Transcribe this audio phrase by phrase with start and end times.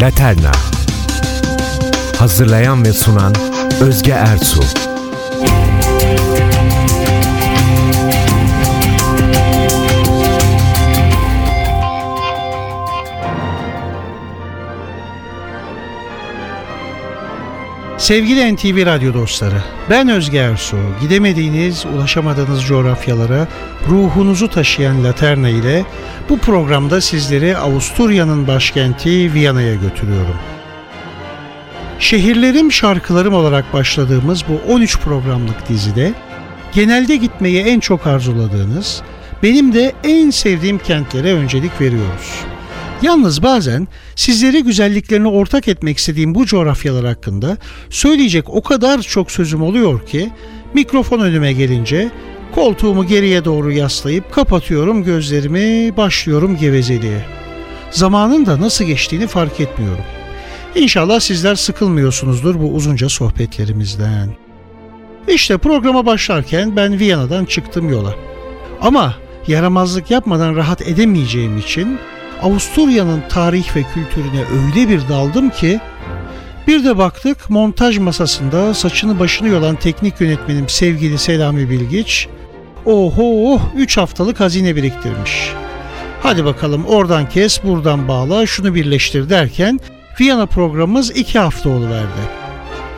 [0.00, 0.52] Laterna.
[2.18, 3.34] Hazırlayan ve sunan
[3.80, 4.85] Özge Ertuğ
[18.06, 20.76] Sevgili NTV Radyo dostları, ben Özge Ersu.
[21.00, 23.48] Gidemediğiniz, ulaşamadığınız coğrafyalara
[23.88, 25.84] ruhunuzu taşıyan Laterna ile
[26.28, 30.36] bu programda sizleri Avusturya'nın başkenti Viyana'ya götürüyorum.
[31.98, 36.12] Şehirlerim şarkılarım olarak başladığımız bu 13 programlık dizide
[36.72, 39.02] genelde gitmeyi en çok arzuladığınız,
[39.42, 42.55] benim de en sevdiğim kentlere öncelik veriyoruz.
[43.02, 47.56] Yalnız bazen sizlere güzelliklerini ortak etmek istediğim bu coğrafyalar hakkında
[47.90, 50.30] söyleyecek o kadar çok sözüm oluyor ki
[50.74, 52.10] mikrofon önüme gelince
[52.54, 57.24] koltuğumu geriye doğru yaslayıp kapatıyorum gözlerimi, başlıyorum gevezeliğe.
[57.90, 60.04] Zamanın da nasıl geçtiğini fark etmiyorum.
[60.74, 64.28] İnşallah sizler sıkılmıyorsunuzdur bu uzunca sohbetlerimizden.
[65.28, 68.14] İşte programa başlarken ben Viyana'dan çıktım yola.
[68.80, 69.14] Ama
[69.48, 71.98] yaramazlık yapmadan rahat edemeyeceğim için
[72.42, 75.80] Avusturya'nın tarih ve kültürüne öyle bir daldım ki
[76.66, 82.28] bir de baktık montaj masasında saçını başını yolan teknik yönetmenim sevgili Selami Bilgiç
[82.86, 85.52] oho 3 haftalık hazine biriktirmiş.
[86.22, 89.80] Hadi bakalım oradan kes buradan bağla şunu birleştir derken
[90.20, 92.46] Viyana programımız 2 hafta oluverdi.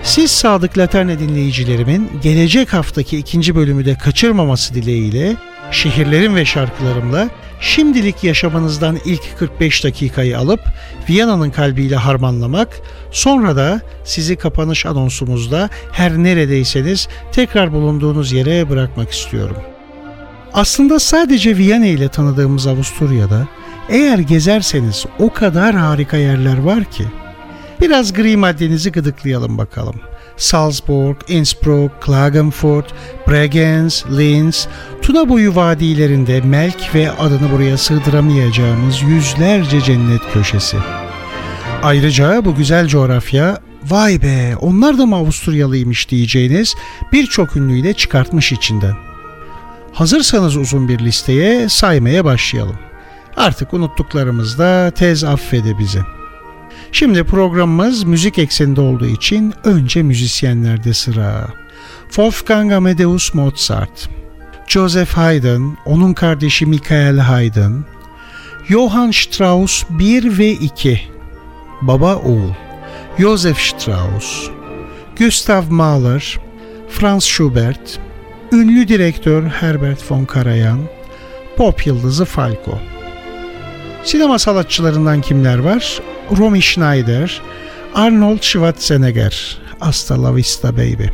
[0.02, 5.36] Siz sadık Laterne dinleyicilerimin gelecek haftaki ikinci bölümü de kaçırmaması dileğiyle
[5.70, 7.28] şehirlerim ve şarkılarımla
[7.60, 10.60] şimdilik yaşamınızdan ilk 45 dakikayı alıp
[11.08, 12.68] Viyana'nın kalbiyle harmanlamak,
[13.10, 19.56] sonra da sizi kapanış anonsumuzda her neredeyseniz tekrar bulunduğunuz yere bırakmak istiyorum.
[20.54, 23.48] Aslında sadece Viyana ile tanıdığımız Avusturya'da
[23.88, 27.04] eğer gezerseniz o kadar harika yerler var ki.
[27.80, 29.94] Biraz gri maddenizi gıdıklayalım bakalım.
[30.38, 32.94] Salzburg, Innsbruck, Klagenfurt,
[33.28, 34.68] Bregenz, Linz,
[35.02, 40.76] Tuna boyu vadilerinde Melk ve adını buraya sığdıramayacağımız yüzlerce cennet köşesi.
[41.82, 46.74] Ayrıca bu güzel coğrafya vay be onlar da mı Avusturyalıymış diyeceğiniz
[47.12, 48.94] birçok ünlüyle çıkartmış içinden.
[49.92, 52.76] Hazırsanız uzun bir listeye saymaya başlayalım.
[53.36, 56.17] Artık unuttuklarımız da tez affede bizi.
[56.92, 61.48] Şimdi programımız müzik ekseninde olduğu için önce müzisyenlerde sıra.
[62.06, 64.08] Wolfgang Amadeus Mozart,
[64.66, 67.72] Joseph Haydn, onun kardeşi Michael Haydn,
[68.68, 71.00] Johann Strauss 1 ve 2,
[71.82, 72.50] baba oğul,
[73.18, 74.50] Joseph Strauss,
[75.18, 76.38] Gustav Mahler,
[76.88, 77.98] Franz Schubert,
[78.52, 80.80] ünlü direktör Herbert von Karajan,
[81.56, 82.78] pop yıldızı Falco.
[84.04, 86.00] Sinema sanatçılarından kimler var?
[86.36, 87.42] Romy Schneider,
[87.94, 91.06] Arnold Schwarzenegger, Hasta la vista baby.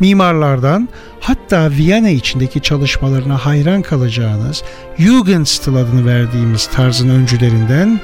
[0.00, 0.88] Mimarlardan
[1.20, 4.62] hatta Viyana içindeki çalışmalarına hayran kalacağınız
[4.98, 8.00] Jugendstil adını verdiğimiz tarzın öncülerinden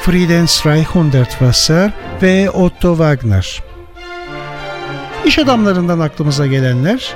[0.00, 1.90] Friedens Hundertwasser
[2.22, 3.62] ve Otto Wagner.
[5.24, 7.14] İş adamlarından aklımıza gelenler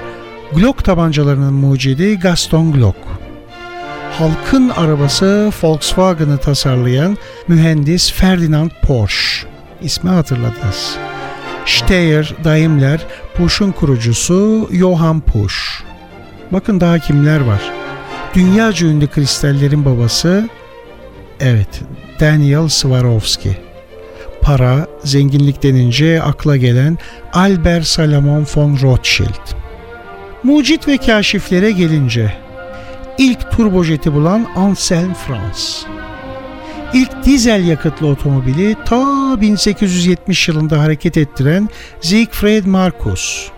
[0.52, 2.96] Glock tabancalarının mucidi Gaston Glock
[4.18, 7.16] halkın arabası Volkswagen'ı tasarlayan
[7.48, 9.48] mühendis Ferdinand Porsche.
[9.82, 10.96] İsmi hatırladınız.
[11.66, 15.82] Steyr, Daimler, Push'un kurucusu Johann Push.
[16.52, 17.60] Bakın daha kimler var.
[18.34, 20.48] Dünyaca ünlü kristallerin babası,
[21.40, 21.82] evet
[22.20, 23.56] Daniel Swarovski.
[24.42, 26.98] Para, zenginlik denince akla gelen
[27.32, 29.56] Albert Salomon von Rothschild.
[30.42, 32.45] Mucit ve kaşiflere gelince
[33.18, 35.84] ilk turbojeti bulan Anselm Frans.
[36.94, 41.68] İlk dizel yakıtlı otomobili ta 1870 yılında hareket ettiren
[42.00, 43.48] Siegfried Marcus.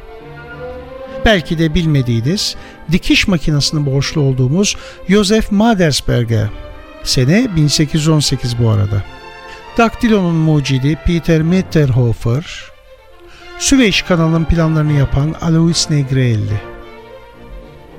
[1.24, 2.56] Belki de bilmediğiniz
[2.92, 4.76] dikiş makinesinin borçlu olduğumuz
[5.08, 6.48] Josef Madersberger.
[7.04, 9.02] Sene 1818 bu arada.
[9.78, 12.62] Daktilo'nun mucidi Peter Mitterhofer,
[13.58, 16.77] Süveyş kanalının planlarını yapan Alois Negrelli.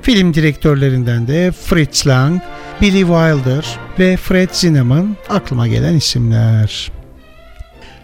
[0.02, 2.42] Film direktörlerinden de Fritz Lang,
[2.80, 6.92] Billy Wilder ve Fred Zinnemann aklıma gelen isimler.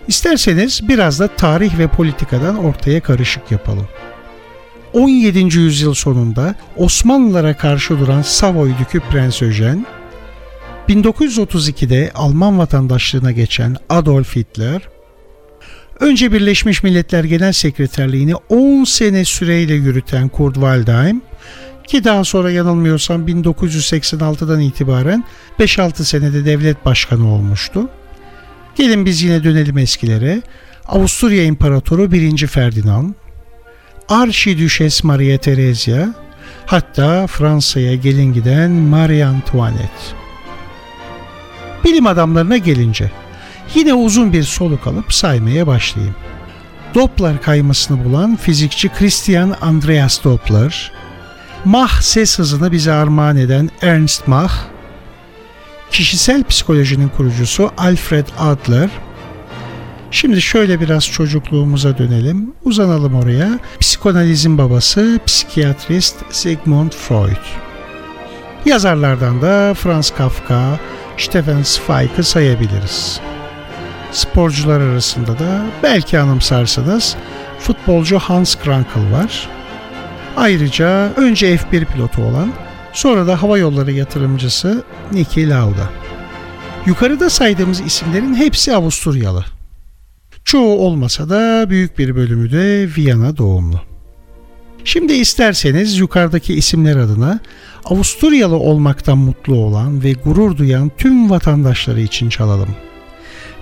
[0.09, 3.89] İsterseniz biraz da tarih ve politikadan ortaya karışık yapalım.
[4.93, 5.39] 17.
[5.59, 9.87] yüzyıl sonunda Osmanlılara karşı duran Savoy Dükü Prens Öjen,
[10.89, 14.83] 1932'de Alman vatandaşlığına geçen Adolf Hitler,
[16.01, 21.23] önce Birleşmiş Milletler Genel Sekreterliğini 10 sene süreyle yürüten Kurt Waldheim,
[21.87, 25.25] ki daha sonra yanılmıyorsam 1986'dan itibaren
[25.59, 27.89] 5-6 senede devlet başkanı olmuştu.
[28.77, 30.43] Gelin biz yine dönelim eskilere.
[30.89, 32.47] Avusturya İmparatoru 1.
[32.47, 33.15] Ferdinand,
[34.09, 36.07] Arşidüşes Maria Theresia,
[36.67, 40.27] hatta Fransa'ya gelin giden Marie Antoinette.
[41.85, 43.11] Bilim adamlarına gelince
[43.75, 46.15] yine uzun bir soluk alıp saymaya başlayayım.
[46.95, 50.93] Doppler kaymasını bulan fizikçi Christian Andreas Doppler,
[51.67, 54.53] Mach ses hızını bize armağan eden Ernst Mach,
[55.91, 58.91] kişisel psikolojinin kurucusu Alfred Adler,
[60.11, 62.53] Şimdi şöyle biraz çocukluğumuza dönelim.
[62.65, 63.59] Uzanalım oraya.
[63.81, 67.45] Psikanalizin babası psikiyatrist Sigmund Freud.
[68.65, 70.81] Yazarlardan da Franz Kafka,
[71.17, 73.21] Stefan Zweig'ı sayabiliriz.
[74.13, 77.17] Sporcular arasında da belki anımsarsınız
[77.59, 79.56] futbolcu Hans Krankel var.
[80.37, 82.53] Ayrıca önce F1 pilotu olan
[82.93, 85.91] sonra da hava yolları yatırımcısı Niki Lauda.
[86.87, 89.45] Yukarıda saydığımız isimlerin hepsi Avusturyalı.
[90.45, 93.81] Çoğu olmasa da büyük bir bölümü de Viyana doğumlu.
[94.85, 97.41] Şimdi isterseniz yukarıdaki isimler adına
[97.85, 102.69] Avusturyalı olmaktan mutlu olan ve gurur duyan tüm vatandaşları için çalalım.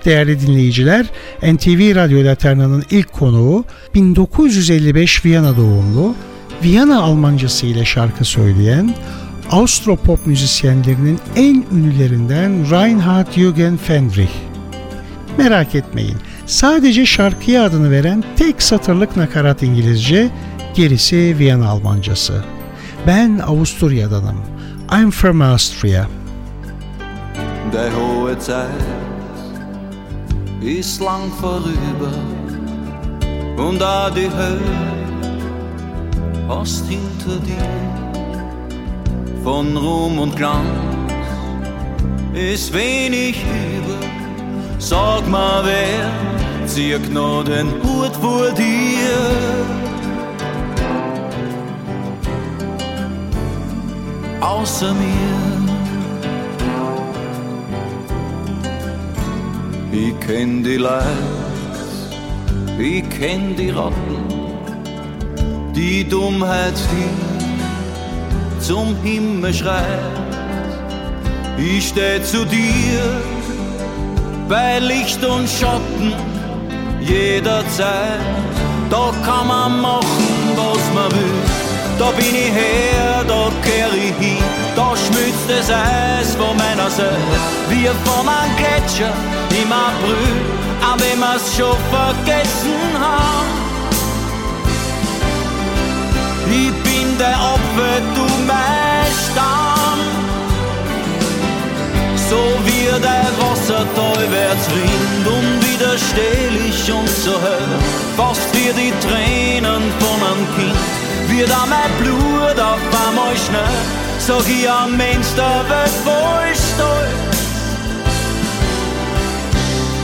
[0.05, 1.05] Değerli dinleyiciler,
[1.43, 6.15] NTV Radyo Laterna'nın ilk konuğu 1955 Viyana doğumlu,
[6.63, 8.95] Viyana Almancası ile şarkı söyleyen,
[9.51, 14.33] Austropop müzisyenlerinin en ünlülerinden Reinhard Jürgen Fendrich.
[15.37, 20.29] Merak etmeyin, sadece şarkıya adını veren tek satırlık nakarat İngilizce,
[20.73, 22.43] gerisi Viyana Almancası.
[23.07, 24.37] Ben Avusturya'danım.
[24.91, 26.07] I'm from Austria.
[27.73, 28.69] Der hohe Zeit
[30.63, 32.15] ist lang vorüber
[33.57, 35.04] und da die Hölle
[36.47, 37.69] hast hinter dir.
[39.43, 40.65] Von Ruhm und Glanz
[42.33, 43.37] ist wenig
[43.75, 43.99] über.
[44.79, 49.15] Sag mal, wer zieht noch den Hut vor dir?
[54.41, 55.55] Außer mir.
[59.91, 61.05] Ich kenn die Leid,
[62.77, 64.34] ich kenn die Ratten,
[65.75, 70.15] die Dummheit, die zum Himmel schreit.
[71.57, 73.01] Ich steh zu dir
[74.47, 76.13] bei Licht und Schatten
[77.01, 78.19] jederzeit.
[78.89, 81.41] Da kann man machen, was man will.
[81.97, 84.43] Da bin ich her, da kehr ich hin.
[84.75, 87.35] Da schmilzt das Eis von meiner Seite,
[87.69, 89.13] wie von einem Gletscher
[89.49, 90.35] im April,
[90.81, 93.64] auch wenn wir's schon vergessen haben.
[96.47, 99.99] Ich bin der Opfer, du mein Stamm.
[102.29, 107.79] So wie der Wasserteufels rinnt, unwiderstehlich und so hell,
[108.15, 110.75] fast wie die Tränen von einem Kind,
[111.29, 113.77] wird auch mein Blut auf einmal schnell,
[114.19, 117.35] sag ich am Mensch Welt voll stolz.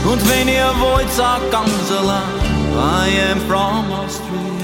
[0.04, 2.42] Und wenn ihr wollt, sag ganz allein,
[2.74, 4.61] I am from Austria.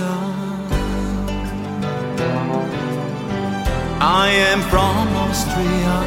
[4.00, 6.04] I am from Austria.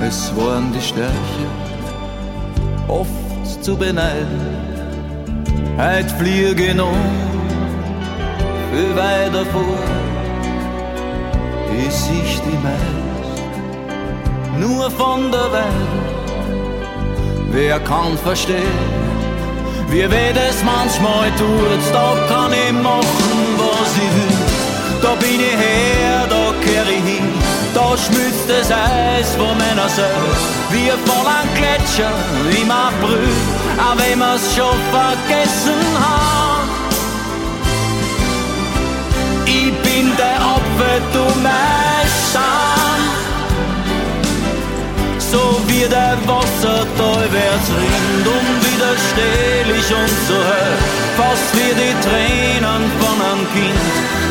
[0.00, 1.46] Es waren die Stärke
[2.88, 4.40] oft zu beneiden.
[5.78, 6.94] Heut fliegen um,
[8.72, 9.78] viel weiter vor,
[11.86, 13.06] ist ich die meist
[14.58, 16.06] nur von der Welt.
[17.50, 19.15] Wer kann verstehen,
[19.88, 24.36] wie weh das manchmal tut, da kann ich machen, was ich will.
[25.02, 27.28] Da bin ich her, da kehr ich hin,
[27.74, 30.34] da schmilzt das Eis von meiner Seele,
[30.70, 32.12] wie von einem Gletscher
[32.60, 33.28] im April,
[33.78, 36.68] auch wenn wir's schon vergessen hat.
[39.46, 42.95] Ich bin der Apfel, du mein Scham.
[45.32, 50.76] So wie der Wasserteufels rinnt, unwiderstehlich und so hell,
[51.18, 53.86] fast wie die Tränen von einem Kind,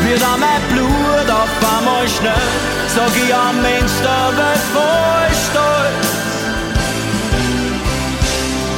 [0.06, 2.50] wird auch mein Blut auf einmal schnell,
[2.96, 3.98] sag ich am Mensch
[4.40, 6.08] Welt voll stolz.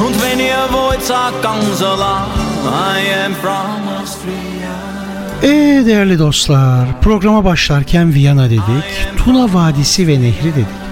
[0.06, 4.98] Und wenn ihr wollt, sagt ganz allein, I am from Austria.
[5.44, 10.87] Ee değerli dostlar, programa başlarken Viyana dedik, Tuna Vadisi ve Nehri dedik.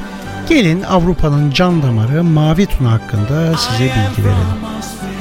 [0.49, 4.65] Gelin Avrupa'nın can damarı Mavi Tuna hakkında size bilgi verelim.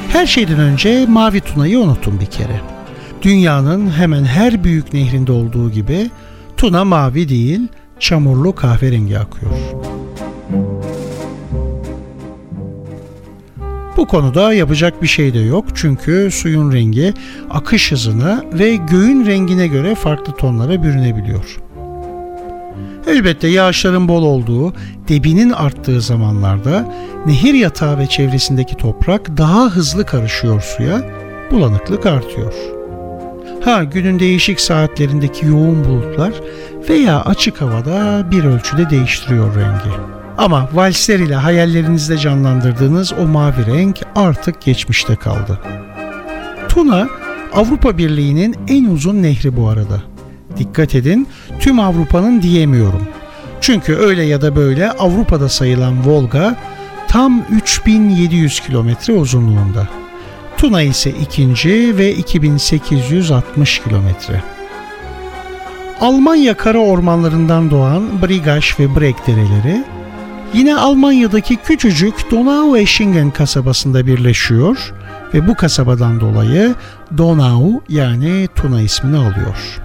[0.09, 2.61] Her şeyden önce Mavi Tuna'yı unutun bir kere.
[3.23, 6.11] Dünyanın hemen her büyük nehrinde olduğu gibi
[6.57, 7.61] Tuna mavi değil,
[8.01, 9.53] çamurlu kahverengi akıyor.
[13.97, 17.15] Bu konuda yapacak bir şey de yok çünkü suyun rengi
[17.51, 21.64] akış hızına ve göğün rengine göre farklı tonlara bürünebiliyor.
[23.07, 24.75] Elbette yağışların bol olduğu,
[25.09, 26.95] debinin arttığı zamanlarda
[27.27, 31.03] nehir yatağı ve çevresindeki toprak daha hızlı karışıyor suya,
[31.51, 32.55] bulanıklık artıyor.
[33.65, 36.33] Ha günün değişik saatlerindeki yoğun bulutlar
[36.89, 39.97] veya açık havada bir ölçüde değiştiriyor rengi.
[40.39, 45.61] Ama valsler ile hayallerinizde canlandırdığınız o mavi renk artık geçmişte kaldı.
[46.69, 47.09] Tuna
[47.55, 50.03] Avrupa Birliği'nin en uzun nehri bu arada.
[50.59, 51.29] Dikkat edin
[51.65, 53.09] tüm Avrupa'nın diyemiyorum.
[53.61, 56.57] Çünkü öyle ya da böyle Avrupa'da sayılan Volga
[57.09, 59.89] tam 3700 kilometre uzunluğunda.
[60.57, 64.43] Tuna ise ikinci ve 2860 kilometre.
[66.01, 69.85] Almanya kara ormanlarından doğan Brigaş ve Breg dereleri
[70.55, 74.95] yine Almanya'daki küçücük Donau-Eschingen kasabasında birleşiyor
[75.35, 76.75] ve bu kasabadan dolayı
[77.19, 79.81] Donau yani Tuna ismini alıyor.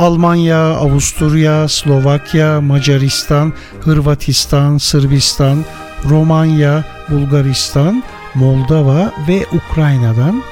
[0.00, 5.64] Almanya, Avusturya, Slovakya, Macaristan, Hırvatistan, Sırbistan,
[6.08, 8.02] Romanya, Bulgaristan,
[8.34, 10.42] Moldova ve Ukrayna'dan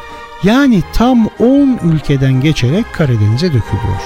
[0.42, 4.02] yani tam 10 ülkeden geçerek Karadeniz'e dökülüyor.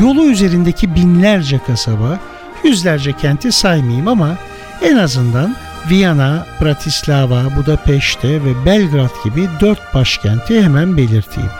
[0.00, 2.18] Yolu üzerindeki binlerce kasaba,
[2.64, 4.36] yüzlerce kenti saymayayım ama
[4.82, 5.56] en azından
[5.90, 11.50] Viyana, Bratislava, Budapeşte ve Belgrad gibi dört başkenti hemen belirteyim.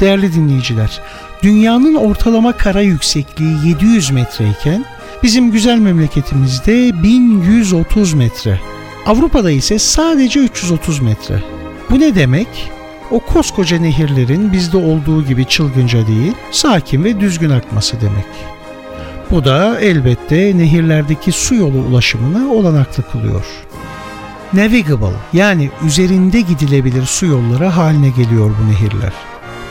[0.00, 1.00] Değerli dinleyiciler,
[1.42, 4.84] dünyanın ortalama kara yüksekliği 700 metreyken
[5.22, 8.60] bizim güzel memleketimizde 1130 metre.
[9.06, 11.42] Avrupa'da ise sadece 330 metre.
[11.90, 12.48] Bu ne demek?
[13.10, 18.26] O koskoca nehirlerin bizde olduğu gibi çılgınca değil, sakin ve düzgün akması demek.
[19.30, 23.44] Bu da elbette nehirlerdeki su yolu ulaşımını olanaklı kılıyor.
[24.52, 29.12] Navigable yani üzerinde gidilebilir su yolları haline geliyor bu nehirler.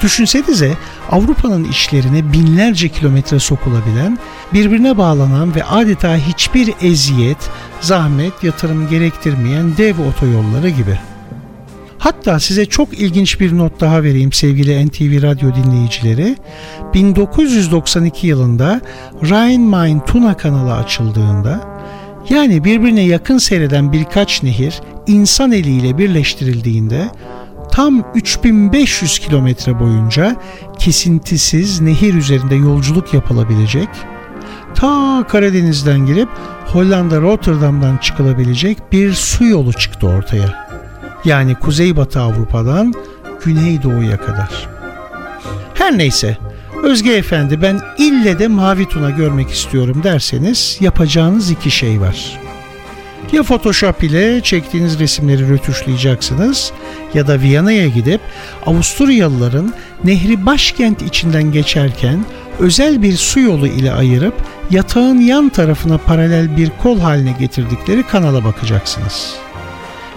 [0.06, 0.72] Düşünsenize
[1.12, 4.18] Avrupa'nın içlerine binlerce kilometre sokulabilen,
[4.54, 7.38] birbirine bağlanan ve adeta hiçbir eziyet,
[7.82, 11.00] zahmet, yatırım gerektirmeyen dev otoyolları gibi.
[11.98, 16.36] Hatta size çok ilginç bir not daha vereyim sevgili NTV Radyo dinleyicileri.
[16.94, 18.82] 1992 yılında
[19.24, 21.62] Rhein-Main-Tuna kanalı açıldığında
[22.30, 27.10] yani birbirine yakın seyreden birkaç nehir insan eliyle birleştirildiğinde
[27.76, 30.36] tam 3500 kilometre boyunca
[30.80, 33.90] kesintisiz nehir üzerinde yolculuk yapılabilecek,
[34.76, 36.30] ta Karadeniz'den girip
[36.68, 40.68] Hollanda Rotterdam'dan çıkılabilecek bir su yolu çıktı ortaya.
[41.26, 42.94] Yani Kuzeybatı Avrupa'dan
[43.46, 44.70] Güneydoğu'ya kadar.
[45.74, 46.38] Her neyse,
[46.84, 52.45] Özge Efendi ben ille de Mavi Tuna görmek istiyorum derseniz yapacağınız iki şey var.
[53.34, 56.72] Ya Photoshop ile çektiğiniz resimleri rötuşlayacaksınız
[57.14, 58.22] ya da Viyana'ya gidip
[58.66, 62.26] Avusturyalıların nehri başkent içinden geçerken
[62.60, 64.34] özel bir su yolu ile ayırıp
[64.72, 69.36] yatağın yan tarafına paralel bir kol haline getirdikleri kanala bakacaksınız.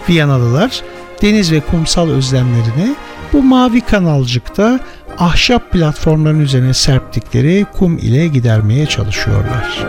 [0.09, 0.81] Viyanalılar
[1.21, 2.95] deniz ve kumsal özlemlerini
[3.33, 4.79] bu mavi kanalcıkta
[5.17, 9.87] ahşap platformların üzerine serptikleri kum ile gidermeye çalışıyorlar.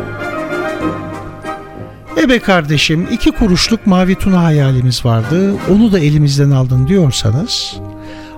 [2.20, 7.76] Ebe kardeşim iki kuruşluk mavi tuna hayalimiz vardı onu da elimizden aldın diyorsanız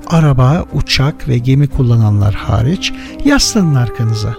[0.07, 2.93] araba, uçak ve gemi kullananlar hariç
[3.25, 4.35] yaslanın arkanıza.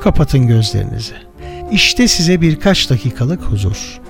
[0.00, 1.14] Kapatın gözlerinizi.
[1.72, 4.00] İşte size birkaç dakikalık huzur.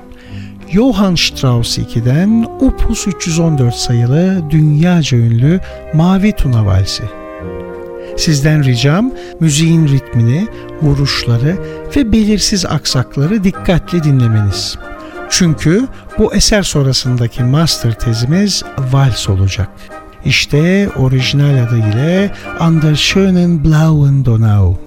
[0.69, 5.61] Johann Strauss 2'den Opus 314 sayılı dünyaca ünlü
[5.95, 7.24] Mavi Tuna Valsi.
[8.17, 10.49] Sizden ricam müziğin ritmini,
[10.83, 11.57] vuruşları
[11.97, 14.79] ve belirsiz aksakları dikkatli dinlemeniz.
[15.31, 19.69] Çünkü bu eser sonrasındaki master tezimiz vals olacak.
[20.25, 22.31] İşte orijinal adı ile
[22.61, 24.84] An der schönen blauen Donau.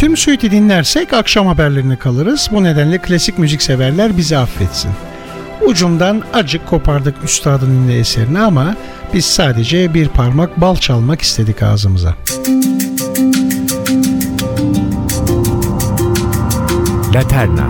[0.00, 2.48] Tüm suite'i dinlersek akşam haberlerini kalırız.
[2.52, 4.90] Bu nedenle klasik müzik severler bizi affetsin.
[5.66, 8.76] Ucundan acık kopardık üstadın ünlü eserini ama
[9.14, 12.14] biz sadece bir parmak bal çalmak istedik ağzımıza.
[17.14, 17.66] Laterna